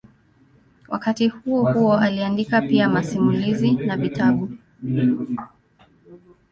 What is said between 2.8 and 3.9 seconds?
masimulizi